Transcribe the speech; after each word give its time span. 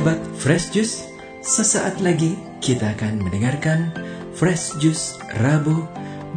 Sahabat 0.00 0.24
Fresh 0.40 0.72
Juice, 0.72 1.12
sesaat 1.44 2.00
lagi 2.00 2.32
kita 2.64 2.96
akan 2.96 3.20
mendengarkan 3.20 3.92
Fresh 4.32 4.80
Juice 4.80 5.20
Rabu 5.44 5.84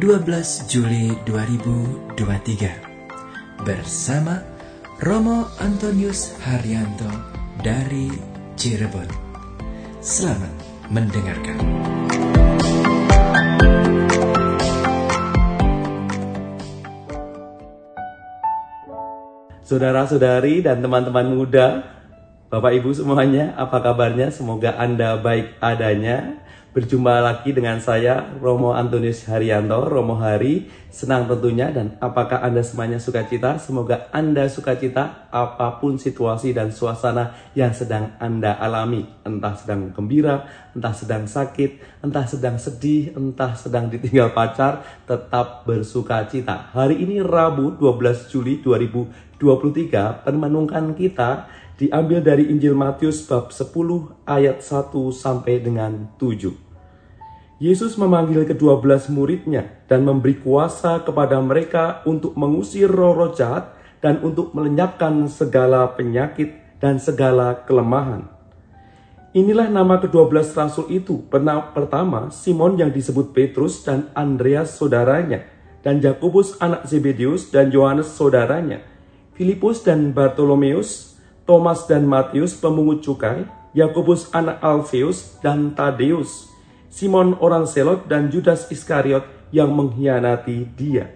12 0.04 0.68
Juli 0.68 1.16
2023 1.24 3.64
bersama 3.64 4.44
Romo 5.00 5.48
Antonius 5.64 6.36
Haryanto 6.44 7.08
dari 7.64 8.12
Cirebon. 8.52 9.08
Selamat 10.04 10.52
mendengarkan. 10.92 11.56
Saudara-saudari 19.64 20.60
dan 20.60 20.84
teman-teman 20.84 21.32
muda, 21.32 21.94
Bapak 22.54 22.70
Ibu 22.70 22.94
semuanya, 22.94 23.50
apa 23.58 23.82
kabarnya? 23.82 24.30
Semoga 24.30 24.78
Anda 24.78 25.18
baik 25.18 25.58
adanya. 25.58 26.38
Berjumpa 26.70 27.18
lagi 27.18 27.50
dengan 27.50 27.82
saya, 27.82 28.30
Romo 28.38 28.70
Antonius 28.70 29.26
Haryanto, 29.26 29.82
Romo 29.82 30.14
Hari. 30.22 30.70
Senang 30.86 31.26
tentunya 31.26 31.74
dan 31.74 31.98
apakah 31.98 32.38
Anda 32.46 32.62
semuanya 32.62 33.02
sukacita? 33.02 33.58
Semoga 33.58 34.06
Anda 34.14 34.46
sukacita 34.46 35.26
apa 35.34 35.82
pun 35.82 35.98
situasi 35.98 36.54
dan 36.54 36.70
suasana 36.70 37.34
yang 37.58 37.74
sedang 37.74 38.14
Anda 38.22 38.54
alami. 38.54 39.02
Entah 39.26 39.58
sedang 39.58 39.90
gembira, 39.90 40.46
entah 40.78 40.94
sedang 40.94 41.26
sakit, 41.26 42.02
entah 42.06 42.22
sedang 42.22 42.54
sedih, 42.54 43.18
entah 43.18 43.58
sedang 43.58 43.90
ditinggal 43.90 44.30
pacar, 44.30 44.86
tetap 45.10 45.66
bersukacita. 45.66 46.70
Hari 46.70 47.02
ini 47.02 47.18
Rabu 47.18 47.74
12 47.82 48.30
Juli 48.30 48.62
2023, 49.38 50.22
permenungkan 50.26 50.94
kita 50.94 51.48
diambil 51.74 52.22
dari 52.22 52.50
Injil 52.50 52.78
Matius 52.78 53.26
bab 53.26 53.50
10 53.50 53.70
ayat 54.26 54.62
1 54.62 54.94
sampai 55.10 55.58
dengan 55.58 56.10
7. 56.20 56.54
Yesus 57.62 57.94
memanggil 57.94 58.44
kedua 58.44 58.82
belas 58.82 59.06
muridnya 59.06 59.78
dan 59.86 60.02
memberi 60.02 60.36
kuasa 60.42 61.00
kepada 61.06 61.38
mereka 61.38 62.02
untuk 62.02 62.34
mengusir 62.34 62.90
roh-roh 62.90 63.30
jahat 63.30 63.74
dan 64.02 64.18
untuk 64.20 64.52
melenyapkan 64.52 65.30
segala 65.30 65.86
penyakit 65.94 66.50
dan 66.82 67.00
segala 67.00 67.64
kelemahan. 67.64 68.26
Inilah 69.34 69.66
nama 69.66 69.98
kedua 69.98 70.30
belas 70.30 70.54
rasul 70.54 70.86
itu. 70.94 71.26
Pertama, 71.26 72.30
Simon 72.30 72.78
yang 72.78 72.94
disebut 72.94 73.34
Petrus 73.34 73.82
dan 73.82 74.06
Andreas 74.14 74.78
saudaranya, 74.78 75.42
dan 75.82 75.98
Yakobus 75.98 76.54
anak 76.62 76.86
Zebedius 76.86 77.50
dan 77.50 77.74
Yohanes 77.74 78.14
saudaranya, 78.14 78.82
Filipus 79.34 79.82
dan 79.82 80.14
Bartolomeus, 80.14 81.18
Thomas 81.42 81.90
dan 81.90 82.06
Matius 82.06 82.54
pemungut 82.54 83.02
cukai, 83.02 83.44
Yakobus 83.74 84.30
anak 84.30 84.62
Alfeus 84.62 85.42
dan 85.42 85.74
Tadeus, 85.74 86.46
Simon 86.86 87.34
orang 87.42 87.66
Selot 87.66 88.06
dan 88.06 88.30
Judas 88.30 88.70
Iskariot 88.70 89.26
yang 89.50 89.74
mengkhianati 89.74 90.70
dia. 90.78 91.10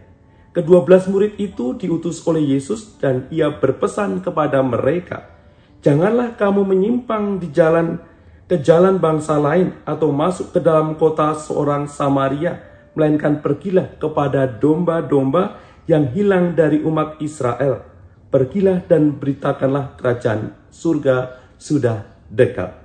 Kedua 0.50 0.82
belas 0.82 1.06
murid 1.06 1.38
itu 1.38 1.78
diutus 1.78 2.18
oleh 2.26 2.42
Yesus 2.42 2.98
dan 2.98 3.30
ia 3.30 3.54
berpesan 3.54 4.18
kepada 4.18 4.58
mereka, 4.66 5.38
Janganlah 5.78 6.34
kamu 6.34 6.66
menyimpang 6.66 7.38
di 7.38 7.54
jalan 7.54 8.02
ke 8.50 8.58
jalan 8.58 8.98
bangsa 8.98 9.38
lain 9.38 9.78
atau 9.86 10.10
masuk 10.10 10.50
ke 10.50 10.58
dalam 10.58 10.98
kota 10.98 11.38
seorang 11.38 11.86
Samaria, 11.86 12.58
melainkan 12.98 13.38
pergilah 13.38 13.94
kepada 14.02 14.50
domba-domba 14.50 15.62
yang 15.86 16.10
hilang 16.10 16.58
dari 16.58 16.82
umat 16.82 17.22
Israel. 17.22 17.97
Pergilah 18.28 18.84
dan 18.84 19.16
beritakanlah 19.16 19.96
kerajaan 19.96 20.52
surga 20.68 21.40
sudah 21.56 22.04
dekat. 22.28 22.76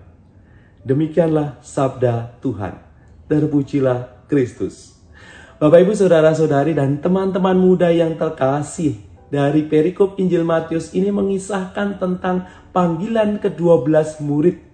Demikianlah 0.88 1.60
sabda 1.60 2.40
Tuhan. 2.40 2.80
Terpujilah 3.28 4.28
Kristus. 4.32 4.96
Bapak 5.60 5.84
Ibu 5.84 5.96
Saudara-saudari 5.96 6.76
dan 6.76 7.00
teman-teman 7.00 7.56
muda 7.56 7.88
yang 7.92 8.20
terkasih, 8.20 9.00
dari 9.32 9.66
perikop 9.66 10.20
Injil 10.20 10.44
Matius 10.44 10.92
ini 10.92 11.10
mengisahkan 11.10 11.98
tentang 11.98 12.48
panggilan 12.76 13.40
kedua 13.40 13.82
belas 13.82 14.20
murid. 14.20 14.73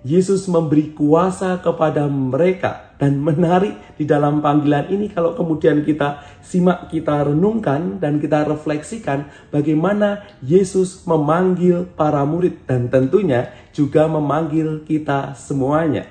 Yesus 0.00 0.48
memberi 0.48 0.96
kuasa 0.96 1.60
kepada 1.60 2.08
mereka 2.08 2.96
dan 2.96 3.20
menarik 3.20 3.76
di 4.00 4.08
dalam 4.08 4.40
panggilan 4.40 4.88
ini 4.88 5.12
kalau 5.12 5.36
kemudian 5.36 5.84
kita 5.84 6.24
simak, 6.40 6.88
kita 6.88 7.28
renungkan 7.28 8.00
dan 8.00 8.16
kita 8.16 8.48
refleksikan 8.48 9.28
bagaimana 9.52 10.24
Yesus 10.40 11.04
memanggil 11.04 11.84
para 11.84 12.24
murid 12.24 12.64
dan 12.64 12.88
tentunya 12.88 13.52
juga 13.76 14.08
memanggil 14.08 14.88
kita 14.88 15.36
semuanya. 15.36 16.08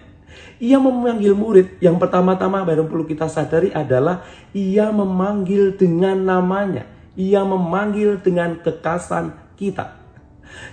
Ia 0.61 0.77
memanggil 0.77 1.33
murid 1.33 1.81
yang 1.81 1.97
pertama-tama 1.97 2.61
baru 2.61 2.85
perlu 2.85 3.09
kita 3.09 3.25
sadari 3.25 3.73
adalah 3.73 4.21
ia 4.53 4.93
memanggil 4.93 5.73
dengan 5.73 6.19
namanya. 6.19 6.85
Ia 7.17 7.41
memanggil 7.41 8.21
dengan 8.21 8.59
kekasan 8.61 9.33
kita. 9.57 9.98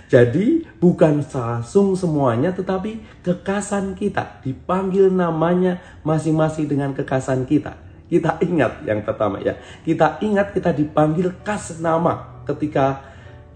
Jadi 0.07 0.63
bukan 0.79 1.23
langsung 1.23 1.97
semuanya 1.97 2.55
tetapi 2.55 3.23
kekasan 3.23 3.93
kita 3.97 4.39
dipanggil 4.43 5.11
namanya 5.11 5.79
masing-masing 6.05 6.67
dengan 6.67 6.95
kekasan 6.95 7.43
kita. 7.43 7.75
Kita 8.07 8.39
ingat 8.39 8.87
yang 8.87 9.03
pertama 9.03 9.43
ya. 9.43 9.59
Kita 9.83 10.23
ingat 10.23 10.55
kita 10.55 10.71
dipanggil 10.71 11.43
kas 11.43 11.75
nama 11.83 12.43
ketika 12.47 13.03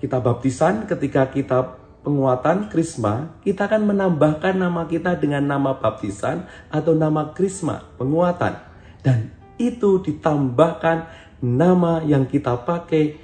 kita 0.03 0.19
baptisan, 0.19 0.89
ketika 0.89 1.29
kita 1.31 1.79
penguatan 2.01 2.67
krisma, 2.67 3.37
kita 3.45 3.69
akan 3.69 3.93
menambahkan 3.93 4.57
nama 4.57 4.89
kita 4.89 5.15
dengan 5.15 5.45
nama 5.45 5.77
baptisan 5.77 6.49
atau 6.67 6.97
nama 6.97 7.31
krisma, 7.31 7.85
penguatan. 7.95 8.57
Dan 9.05 9.29
itu 9.61 10.01
ditambahkan 10.01 11.05
nama 11.41 12.01
yang 12.01 12.25
kita 12.25 12.57
pakai 12.65 13.17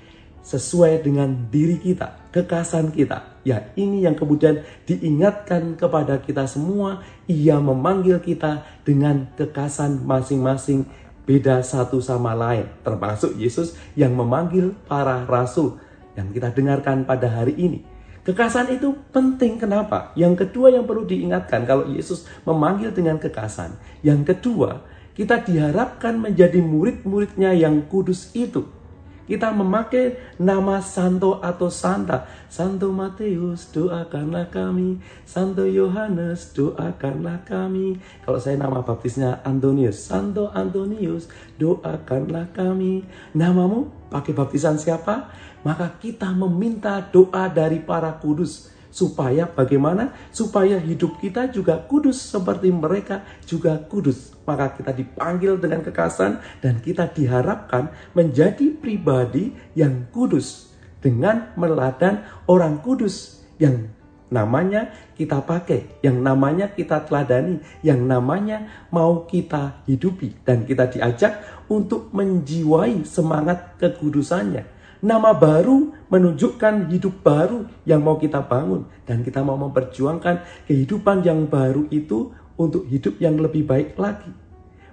sesuai 0.46 1.03
dengan 1.03 1.50
diri 1.52 1.75
kita, 1.81 2.27
kekasan 2.38 2.94
kita. 2.94 3.42
Ya, 3.42 3.74
ini 3.74 4.06
yang 4.06 4.14
kemudian 4.14 4.62
diingatkan 4.86 5.74
kepada 5.74 6.22
kita 6.22 6.46
semua, 6.46 7.02
ia 7.25 7.58
memanggil 7.58 8.22
kita 8.22 8.62
dengan 8.86 9.34
kekasan 9.34 10.06
masing-masing 10.06 10.86
beda 11.26 11.66
satu 11.66 11.97
sama 12.00 12.38
lain, 12.38 12.70
termasuk 12.86 13.34
Yesus 13.36 13.74
yang 13.97 14.14
memanggil 14.14 14.78
para 14.86 15.26
rasul 15.26 15.81
yang 16.14 16.30
kita 16.30 16.53
dengarkan 16.53 17.03
pada 17.03 17.28
hari 17.28 17.58
ini. 17.58 17.81
Kekasan 18.24 18.76
itu 18.76 18.92
penting 19.16 19.56
kenapa? 19.56 20.12
Yang 20.14 20.47
kedua 20.47 20.68
yang 20.72 20.84
perlu 20.84 21.08
diingatkan 21.08 21.64
kalau 21.64 21.88
Yesus 21.88 22.28
memanggil 22.44 22.92
dengan 22.92 23.16
kekasan. 23.16 23.80
Yang 24.03 24.36
kedua, 24.36 24.84
kita 25.16 25.42
diharapkan 25.42 26.20
menjadi 26.20 26.59
murid-muridnya 26.59 27.56
yang 27.56 27.88
kudus 27.88 28.30
itu. 28.36 28.68
Kita 29.28 29.52
memakai 29.52 30.16
nama 30.40 30.80
Santo 30.80 31.44
atau 31.44 31.68
Santa. 31.68 32.26
Santo 32.48 32.96
Matius, 32.96 33.68
doakanlah 33.76 34.48
kami. 34.48 35.04
Santo 35.28 35.68
Yohanes, 35.68 36.56
doakanlah 36.56 37.44
kami. 37.44 38.00
Kalau 38.24 38.40
saya 38.40 38.56
nama 38.56 38.80
baptisnya 38.80 39.44
Antonius. 39.44 40.00
Santo 40.00 40.48
Antonius, 40.56 41.28
doakanlah 41.60 42.56
kami. 42.56 43.04
Namamu 43.36 43.92
pakai 44.08 44.32
baptisan 44.32 44.80
siapa? 44.80 45.28
maka 45.68 45.92
kita 46.00 46.32
meminta 46.32 47.04
doa 47.04 47.52
dari 47.52 47.84
para 47.84 48.16
kudus 48.16 48.72
supaya 48.94 49.48
bagaimana? 49.48 50.14
Supaya 50.31 50.80
hidup 50.80 51.20
kita 51.20 51.52
juga 51.52 51.80
kudus 51.86 52.18
seperti 52.18 52.72
mereka 52.72 53.24
juga 53.44 53.78
kudus. 53.78 54.36
Maka 54.48 54.75
kita 54.75 54.92
dipanggil 54.96 55.59
dengan 55.59 55.84
kekasan 55.84 56.40
dan 56.64 56.80
kita 56.80 57.12
diharapkan 57.12 57.92
menjadi 58.16 58.74
pribadi 58.78 59.52
yang 59.76 60.08
kudus. 60.12 60.72
Dengan 60.97 61.53
meladan 61.53 62.26
orang 62.50 62.82
kudus 62.82 63.46
yang 63.61 63.94
namanya 64.28 64.91
kita 65.16 65.40
pakai, 65.40 66.03
yang 66.03 66.20
namanya 66.20 66.73
kita 66.73 67.06
teladani, 67.06 67.64
yang 67.85 68.03
namanya 68.03 68.88
mau 68.91 69.23
kita 69.29 69.85
hidupi. 69.85 70.35
Dan 70.41 70.66
kita 70.66 70.90
diajak 70.90 71.64
untuk 71.70 72.11
menjiwai 72.11 73.06
semangat 73.06 73.78
kekudusannya 73.78 74.77
Nama 74.97 75.29
baru 75.38 75.94
menunjukkan 76.09 76.90
hidup 76.90 77.22
baru 77.22 77.70
yang 77.85 78.02
mau 78.02 78.17
kita 78.17 78.41
bangun 78.41 78.90
dan 79.05 79.22
kita 79.22 79.46
mau 79.46 79.53
memperjuangkan 79.53 80.66
kehidupan 80.66 81.22
yang 81.22 81.46
baru 81.46 81.85
itu 81.94 82.34
untuk 82.58 82.90
hidup 82.90 83.22
yang 83.22 83.38
lebih 83.38 83.61
baik 83.70 83.94
lagi. 83.94 84.34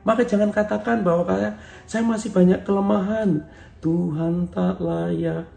Maka 0.04 0.28
jangan 0.28 0.52
katakan 0.52 1.00
bahwa 1.00 1.24
kayak 1.24 1.56
saya 1.88 2.04
masih 2.04 2.28
banyak 2.28 2.60
kelemahan. 2.68 3.48
Tuhan 3.80 4.52
tak 4.52 4.84
layak. 4.84 5.48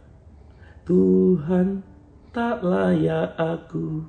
Tuhan 0.88 1.84
tak 2.32 2.64
layak 2.64 3.36
aku 3.36 4.08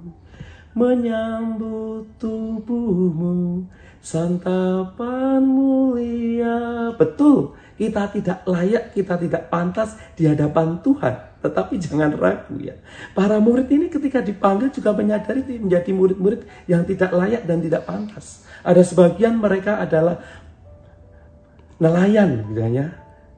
menyambut 0.78 2.06
tubuhmu 2.22 3.66
santapan 3.98 5.42
mulia. 5.42 6.94
Betul, 6.94 7.58
Kita 7.78 8.10
tidak 8.10 8.42
layak, 8.42 8.90
kita 8.90 9.14
tidak 9.14 9.46
pantas 9.46 9.94
di 10.18 10.26
hadapan 10.26 10.82
Tuhan. 10.82 11.14
Tetapi 11.38 11.78
jangan 11.78 12.10
ragu 12.18 12.58
ya. 12.58 12.74
Para 13.14 13.38
murid 13.38 13.70
ini 13.70 13.86
ketika 13.86 14.18
dipanggil 14.18 14.74
juga 14.74 14.90
menyadari 14.90 15.46
menjadi 15.46 15.94
murid-murid 15.94 16.42
yang 16.66 16.82
tidak 16.82 17.14
layak 17.14 17.46
dan 17.46 17.62
tidak 17.62 17.86
pantas. 17.86 18.42
Ada 18.66 18.82
sebagian 18.82 19.38
mereka 19.38 19.78
adalah 19.78 20.18
nelayan 21.78 22.42
gitu 22.42 22.58
kan 22.58 22.72
ya. 22.74 22.86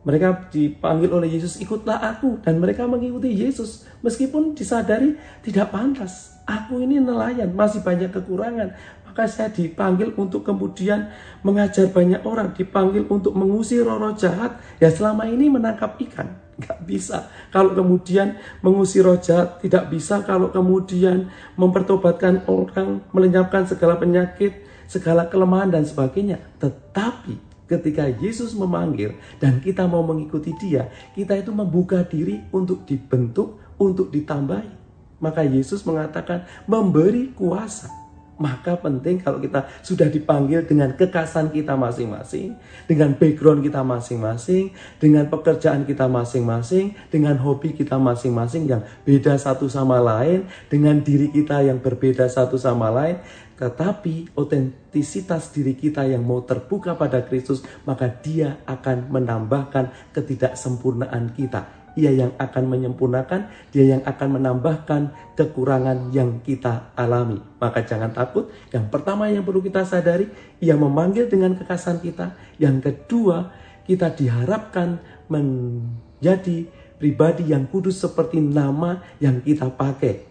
Mereka 0.00 0.48
dipanggil 0.48 1.12
oleh 1.12 1.28
Yesus, 1.28 1.60
ikutlah 1.60 2.00
aku. 2.00 2.40
Dan 2.40 2.56
mereka 2.56 2.88
mengikuti 2.88 3.36
Yesus. 3.36 3.84
Meskipun 4.00 4.56
disadari 4.56 5.20
tidak 5.44 5.68
pantas. 5.76 6.40
Aku 6.48 6.80
ini 6.80 6.98
nelayan, 6.98 7.52
masih 7.52 7.84
banyak 7.84 8.08
kekurangan. 8.08 8.72
Maka 9.04 9.28
saya 9.28 9.52
dipanggil 9.52 10.16
untuk 10.16 10.46
kemudian 10.46 11.12
mengajar 11.44 11.92
banyak 11.92 12.24
orang. 12.24 12.56
Dipanggil 12.56 13.04
untuk 13.12 13.36
mengusir 13.36 13.84
roh-roh 13.84 14.16
jahat. 14.16 14.56
Ya 14.80 14.88
selama 14.88 15.28
ini 15.28 15.52
menangkap 15.52 16.00
ikan. 16.08 16.32
Gak 16.60 16.80
bisa. 16.88 17.28
Kalau 17.52 17.76
kemudian 17.76 18.40
mengusir 18.64 19.04
roh 19.04 19.20
jahat, 19.20 19.60
tidak 19.60 19.92
bisa. 19.92 20.24
Kalau 20.24 20.48
kemudian 20.48 21.28
mempertobatkan 21.60 22.48
orang, 22.48 23.04
melenyapkan 23.12 23.68
segala 23.68 24.00
penyakit, 24.00 24.64
segala 24.88 25.28
kelemahan 25.28 25.74
dan 25.74 25.84
sebagainya. 25.84 26.40
Tetapi 26.56 27.49
ketika 27.70 28.10
Yesus 28.10 28.50
memanggil 28.58 29.14
dan 29.38 29.62
kita 29.62 29.86
mau 29.86 30.02
mengikuti 30.02 30.50
dia, 30.58 30.90
kita 31.14 31.38
itu 31.38 31.54
membuka 31.54 32.02
diri 32.02 32.42
untuk 32.50 32.82
dibentuk, 32.82 33.62
untuk 33.78 34.10
ditambahi. 34.10 34.82
Maka 35.22 35.46
Yesus 35.46 35.86
mengatakan 35.86 36.48
memberi 36.66 37.30
kuasa. 37.30 37.99
Maka 38.40 38.80
penting 38.80 39.20
kalau 39.20 39.36
kita 39.36 39.68
sudah 39.84 40.08
dipanggil 40.08 40.64
dengan 40.64 40.96
kekasan 40.96 41.52
kita 41.52 41.76
masing-masing, 41.76 42.56
dengan 42.88 43.12
background 43.12 43.60
kita 43.60 43.84
masing-masing, 43.84 44.72
dengan 44.96 45.28
pekerjaan 45.28 45.84
kita 45.84 46.08
masing-masing, 46.08 46.96
dengan 47.12 47.36
hobi 47.36 47.76
kita 47.76 48.00
masing-masing 48.00 48.64
yang 48.64 48.80
beda 49.04 49.36
satu 49.36 49.68
sama 49.68 50.00
lain, 50.00 50.48
dengan 50.72 51.04
diri 51.04 51.28
kita 51.28 51.60
yang 51.60 51.84
berbeda 51.84 52.32
satu 52.32 52.56
sama 52.56 52.88
lain, 52.88 53.20
tetapi 53.60 54.32
otentisitas 54.32 55.52
diri 55.52 55.76
kita 55.76 56.08
yang 56.08 56.24
mau 56.24 56.40
terbuka 56.40 56.96
pada 56.96 57.20
Kristus, 57.20 57.60
maka 57.84 58.08
Dia 58.08 58.56
akan 58.64 59.12
menambahkan 59.12 60.16
ketidaksempurnaan 60.16 61.36
kita. 61.36 61.79
Ia 61.98 62.12
yang 62.14 62.32
akan 62.38 62.64
menyempurnakan, 62.70 63.50
Dia 63.74 63.98
yang 63.98 64.02
akan 64.06 64.28
menambahkan 64.38 65.34
kekurangan 65.34 66.14
yang 66.14 66.38
kita 66.42 66.94
alami. 66.94 67.42
Maka 67.58 67.82
jangan 67.82 68.14
takut. 68.14 68.50
Yang 68.70 68.86
pertama 68.90 69.26
yang 69.26 69.42
perlu 69.42 69.62
kita 69.62 69.82
sadari, 69.82 70.30
Ia 70.62 70.78
memanggil 70.78 71.26
dengan 71.26 71.58
kekasan 71.58 71.98
kita. 71.98 72.38
Yang 72.62 72.90
kedua, 72.90 73.50
kita 73.86 74.14
diharapkan 74.14 75.02
menjadi 75.26 76.68
pribadi 77.00 77.48
yang 77.48 77.66
kudus 77.66 77.98
seperti 77.98 78.38
nama 78.38 79.00
yang 79.18 79.40
kita 79.40 79.72
pakai. 79.72 80.30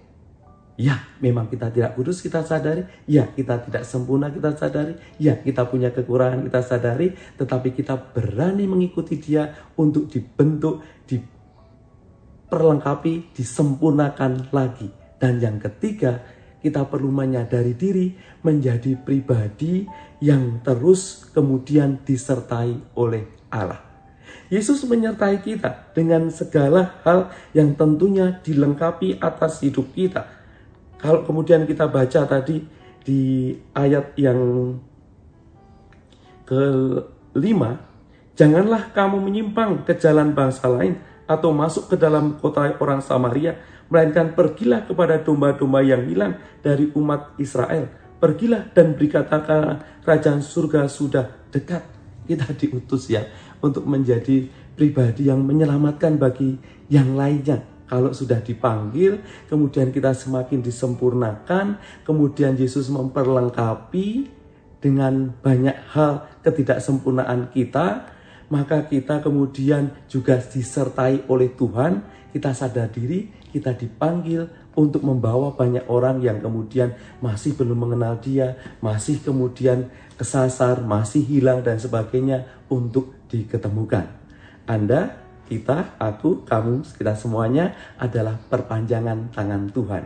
Ya, 0.79 0.95
memang 1.19 1.51
kita 1.51 1.67
tidak 1.75 2.00
kudus, 2.00 2.23
kita 2.23 2.39
sadari. 2.39 2.88
Ya, 3.03 3.27
kita 3.27 3.59
tidak 3.67 3.83
sempurna, 3.83 4.31
kita 4.31 4.56
sadari. 4.56 4.95
Ya, 5.19 5.35
kita 5.35 5.67
punya 5.67 5.91
kekurangan, 5.91 6.39
kita 6.47 6.63
sadari. 6.63 7.19
Tetapi 7.35 7.75
kita 7.75 8.00
berani 8.15 8.63
mengikuti 8.63 9.19
dia 9.19 9.51
untuk 9.75 10.07
dibentuk, 10.07 10.79
diperlengkapi, 12.50 13.38
disempurnakan 13.38 14.50
lagi. 14.50 14.90
Dan 15.22 15.38
yang 15.38 15.62
ketiga, 15.62 16.18
kita 16.66 16.90
perlu 16.90 17.13
menyadari 17.13 17.78
diri 17.78 18.18
menjadi 18.42 18.98
pribadi 18.98 19.86
yang 20.18 20.66
terus 20.66 21.30
kemudian 21.30 22.01
disertai 22.01 22.98
oleh 22.98 23.30
Allah. 23.54 23.86
Yesus 24.50 24.81
menyertai 24.81 25.46
kita 25.46 25.94
dengan 25.94 26.34
segala 26.34 26.98
hal 27.06 27.30
yang 27.54 27.78
tentunya 27.78 28.42
dilengkapi 28.42 29.22
atas 29.22 29.62
hidup 29.62 29.94
kita 29.94 30.40
kalau 31.00 31.24
kemudian 31.24 31.63
kita 31.63 31.88
baca 31.88 32.28
tadi 32.28 32.60
di 33.07 33.56
ayat 33.72 34.19
yang 34.19 34.75
kelima, 36.44 37.80
janganlah 38.36 38.92
kamu 38.92 39.24
menyimpang 39.24 39.88
ke 39.88 39.95
jalan 39.95 40.36
bangsa 40.36 40.68
lain 40.68 41.00
atau 41.30 41.54
masuk 41.54 41.94
ke 41.94 41.96
dalam 42.02 42.42
kota 42.42 42.74
orang 42.81 43.06
Samaria, 43.06 43.62
melainkan 43.94 44.34
pergilah 44.34 44.90
kepada 44.90 45.22
domba-domba 45.22 45.86
yang 45.86 46.10
hilang 46.10 46.42
dari 46.66 46.90
umat 46.98 47.38
Israel. 47.38 47.86
Pergilah 48.18 48.74
dan 48.74 48.98
berkatakan 48.98 49.86
kerajaan 50.02 50.42
surga 50.42 50.90
sudah 50.90 51.30
dekat. 51.54 51.86
Kita 52.26 52.50
diutus 52.58 53.10
ya 53.10 53.26
untuk 53.62 53.86
menjadi 53.86 54.50
pribadi 54.74 55.30
yang 55.30 55.46
menyelamatkan 55.46 56.18
bagi 56.18 56.58
yang 56.90 57.14
lainnya 57.14 57.80
kalau 57.90 58.14
sudah 58.14 58.38
dipanggil, 58.38 59.18
kemudian 59.50 59.90
kita 59.90 60.14
semakin 60.14 60.62
disempurnakan, 60.62 61.81
kemudian 62.06 62.54
Yesus 62.54 62.86
memperlengkapi 62.94 64.30
dengan 64.78 65.34
banyak 65.42 65.74
hal 65.98 66.30
ketidaksempurnaan 66.46 67.50
kita, 67.50 68.14
maka 68.50 68.86
kita 68.90 69.22
kemudian 69.22 69.94
juga 70.10 70.42
disertai 70.42 71.30
oleh 71.30 71.54
Tuhan, 71.54 72.01
kita 72.34 72.54
sadar 72.54 72.90
diri, 72.90 73.30
kita 73.50 73.74
dipanggil 73.74 74.46
untuk 74.78 75.01
membawa 75.01 75.54
banyak 75.54 75.86
orang 75.90 76.22
yang 76.22 76.38
kemudian 76.42 76.94
masih 77.22 77.57
belum 77.57 77.90
mengenal 77.90 78.22
dia, 78.22 78.57
masih 78.81 79.22
kemudian 79.22 79.90
kesasar, 80.18 80.81
masih 80.86 81.25
hilang 81.25 81.66
dan 81.66 81.81
sebagainya 81.81 82.46
untuk 82.69 83.13
diketemukan. 83.30 84.06
Anda 84.69 85.18
kita, 85.50 85.98
aku, 85.98 86.45
kamu, 86.45 86.86
kita 86.94 87.18
semuanya 87.18 87.74
adalah 87.98 88.38
perpanjangan 88.38 89.34
tangan 89.34 89.74
Tuhan. 89.74 90.04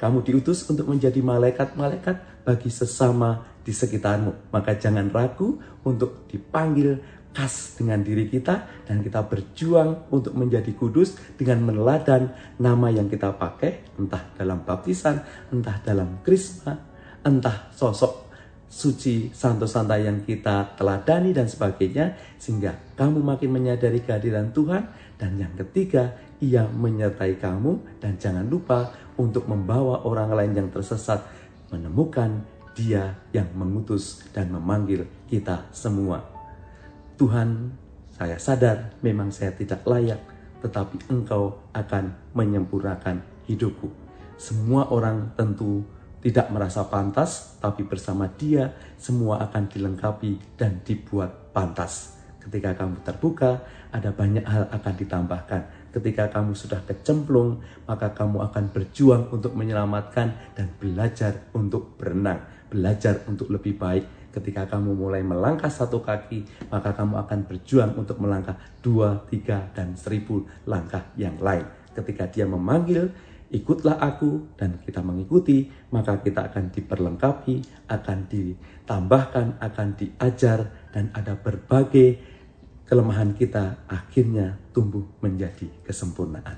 Kamu 0.00 0.24
diutus 0.24 0.64
untuk 0.70 0.88
menjadi 0.88 1.20
malaikat-malaikat 1.20 2.46
bagi 2.46 2.70
sesama 2.72 3.44
di 3.60 3.76
sekitarmu. 3.76 4.48
Maka 4.48 4.80
jangan 4.80 5.12
ragu 5.12 5.60
untuk 5.84 6.24
dipanggil 6.30 7.17
khas 7.32 7.78
dengan 7.78 8.02
diri 8.02 8.26
kita 8.26 8.86
dan 8.88 9.04
kita 9.04 9.22
berjuang 9.26 10.10
untuk 10.10 10.34
menjadi 10.34 10.74
kudus 10.74 11.14
dengan 11.38 11.62
meneladan 11.62 12.34
nama 12.58 12.90
yang 12.90 13.06
kita 13.06 13.36
pakai 13.36 13.94
entah 14.00 14.34
dalam 14.34 14.66
baptisan, 14.66 15.22
entah 15.54 15.78
dalam 15.84 16.18
krisma, 16.26 16.74
entah 17.22 17.70
sosok 17.70 18.28
suci 18.68 19.32
santo 19.32 19.64
santa 19.64 19.96
yang 19.96 20.28
kita 20.28 20.76
teladani 20.76 21.32
dan 21.32 21.48
sebagainya 21.48 22.36
sehingga 22.36 22.76
kamu 23.00 23.24
makin 23.24 23.50
menyadari 23.54 24.04
kehadiran 24.04 24.52
Tuhan. 24.52 24.84
Dan 25.18 25.34
yang 25.34 25.50
ketiga 25.58 26.14
ia 26.38 26.62
menyertai 26.68 27.42
kamu 27.42 27.98
dan 27.98 28.14
jangan 28.22 28.46
lupa 28.46 28.94
untuk 29.18 29.50
membawa 29.50 30.06
orang 30.06 30.30
lain 30.30 30.52
yang 30.54 30.68
tersesat 30.70 31.26
menemukan 31.74 32.46
dia 32.78 33.18
yang 33.34 33.50
mengutus 33.58 34.22
dan 34.30 34.54
memanggil 34.54 35.02
kita 35.26 35.66
semua 35.74 36.37
Tuhan 37.18 37.74
saya 38.14 38.38
sadar 38.38 38.94
memang 39.02 39.34
saya 39.34 39.50
tidak 39.52 39.82
layak 39.84 40.22
tetapi 40.62 41.10
engkau 41.10 41.58
akan 41.74 42.14
menyempurnakan 42.34 43.22
hidupku 43.50 44.08
semua 44.38 44.86
orang 44.94 45.34
tentu 45.34 45.82
tidak 46.18 46.50
merasa 46.50 46.86
pantas, 46.86 47.58
tapi 47.58 47.82
bersama 47.86 48.30
Dia 48.38 48.70
semua 48.94 49.42
akan 49.42 49.66
dilengkapi 49.66 50.54
dan 50.54 50.78
dibuat 50.86 51.54
pantas. 51.54 52.18
Ketika 52.38 52.74
kamu 52.78 53.02
terbuka, 53.02 53.66
ada 53.90 54.14
banyak 54.14 54.46
hal 54.46 54.70
akan 54.70 54.94
ditambahkan. 54.94 55.62
Ketika 55.90 56.30
kamu 56.30 56.54
sudah 56.54 56.80
kecemplung, 56.86 57.66
maka 57.90 58.14
kamu 58.14 58.46
akan 58.46 58.64
berjuang 58.70 59.26
untuk 59.34 59.58
menyelamatkan 59.58 60.54
dan 60.54 60.70
belajar 60.78 61.50
untuk 61.50 61.98
berenang, 61.98 62.46
belajar 62.70 63.26
untuk 63.26 63.50
lebih 63.50 63.74
baik. 63.74 64.06
Ketika 64.28 64.68
kamu 64.68 64.92
mulai 64.92 65.24
melangkah 65.24 65.72
satu 65.72 66.04
kaki, 66.04 66.68
maka 66.68 66.92
kamu 66.92 67.16
akan 67.24 67.38
berjuang 67.48 67.92
untuk 67.96 68.20
melangkah 68.20 68.60
dua, 68.84 69.24
tiga, 69.32 69.72
dan 69.72 69.96
seribu 69.96 70.44
langkah 70.68 71.08
yang 71.16 71.40
lain. 71.40 71.64
Ketika 71.96 72.28
dia 72.28 72.44
memanggil, 72.44 73.08
ikutlah 73.48 73.96
aku 73.96 74.52
dan 74.60 74.76
kita 74.84 75.00
mengikuti, 75.00 75.72
maka 75.88 76.20
kita 76.20 76.52
akan 76.52 76.68
diperlengkapi, 76.68 77.88
akan 77.88 78.18
ditambahkan, 78.28 79.46
akan 79.64 79.88
diajar 79.96 80.68
dan 80.92 81.08
ada 81.16 81.32
berbagai 81.40 82.20
kelemahan 82.88 83.36
kita 83.36 83.84
akhirnya 83.88 84.56
tumbuh 84.72 85.04
menjadi 85.20 85.68
kesempurnaan. 85.84 86.56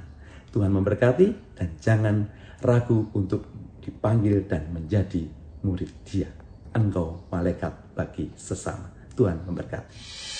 Tuhan 0.50 0.71
memberkati 0.75 1.59
dan 1.59 1.79
jangan 1.79 2.27
ragu 2.62 3.07
untuk 3.15 3.47
dipanggil 3.83 4.47
dan 4.47 4.71
menjadi 4.75 5.27
murid 5.62 5.91
dia. 6.07 6.39
Engkau 6.75 7.27
malaikat 7.31 7.95
bagi 7.95 8.31
sesama. 8.39 8.91
Tuhan 9.15 9.43
memberkati. 9.47 10.31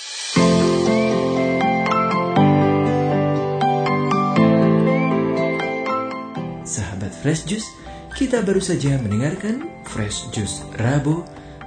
Fresh 7.21 7.53
Juice, 7.53 7.69
kita 8.17 8.41
baru 8.41 8.65
saja 8.65 8.97
mendengarkan 8.97 9.85
Fresh 9.85 10.33
Juice 10.33 10.65
Rabu 10.81 11.21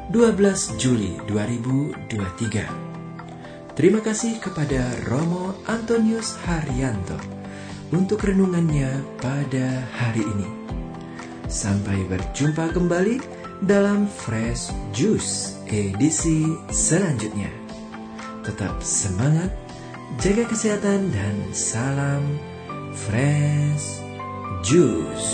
12 0.10 0.82
Juli 0.82 1.13
2023. 1.29 3.77
Terima 3.77 4.01
kasih 4.01 4.41
kepada 4.41 4.82
Romo 5.05 5.53
Antonius 5.70 6.41
Haryanto 6.50 7.22
untuk 7.93 8.25
renungannya 8.25 8.98
pada 9.22 9.86
hari 9.93 10.25
ini. 10.25 10.50
Sampai 11.46 12.01
berjumpa 12.10 12.74
kembali 12.74 13.42
dalam 13.63 14.05
Fresh 14.12 14.75
Juice 14.91 15.55
edisi 15.72 16.43
selanjutnya. 16.67 17.48
Tetap 18.43 18.84
semangat, 18.84 19.55
jaga 20.20 20.43
kesehatan 20.51 21.08
dan 21.15 21.36
salam 21.55 22.24
Fresh 22.91 24.03
Juice. 24.67 25.32